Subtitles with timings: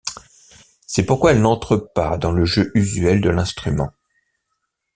[0.87, 3.91] C'est pourquoi elle n'entre pas dans le jeu usuel de l'instrument.